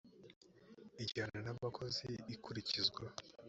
ijyana 1.03 1.37
n 1.45 1.47
abakozi 1.53 2.09
ikurikizwa 2.33 3.03